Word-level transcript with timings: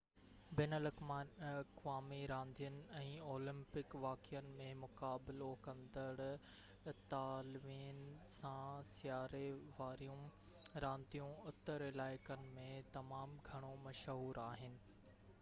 بين 0.59 0.71
الاقوامي 0.75 2.21
راندين 2.29 2.77
۽ 3.01 3.09
اولمپڪ 3.33 3.93
واقعن 4.05 4.47
۾ 4.61 4.69
مقابلو 4.85 5.49
ڪندڙ 5.67 6.25
اطالوين 6.93 8.01
سان 8.39 8.89
سياري 8.95 9.43
واريون 9.77 10.25
رانديون 10.87 11.37
اتر 11.53 11.87
علائقن 11.91 12.49
۾ 12.59 12.67
تمام 12.99 13.37
گهڻو 13.51 13.71
مشهور 13.87 14.41
آهن 14.49 14.83